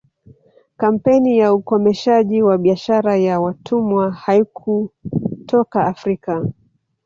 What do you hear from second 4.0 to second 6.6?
haikutoka Afrika